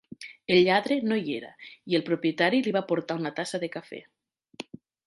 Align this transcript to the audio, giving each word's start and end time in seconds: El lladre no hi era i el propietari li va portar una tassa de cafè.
El 0.53 0.61
lladre 0.67 0.97
no 1.09 1.17
hi 1.25 1.35
era 1.41 1.51
i 1.93 1.99
el 1.99 2.07
propietari 2.09 2.65
li 2.69 2.75
va 2.79 2.85
portar 2.93 3.21
una 3.21 3.35
tassa 3.43 3.65
de 3.67 3.71
cafè. 3.79 4.03